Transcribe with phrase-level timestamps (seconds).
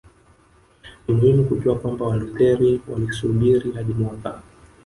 [1.07, 4.43] Ni muhimu kujua kwamba Walutheri walisubiri hadi mwaka